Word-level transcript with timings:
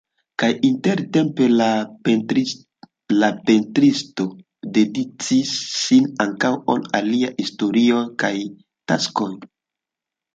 Kaj 0.41 0.47
intertempe 0.67 1.47
la 1.57 1.65
pentristo 3.49 4.25
dediĉis 4.77 5.51
sin 5.81 6.07
ankaŭ 6.25 6.51
al 6.75 6.81
aliaj 7.01 7.31
historioj 7.43 8.01
kaj 8.25 8.33
taskoj. 8.93 9.29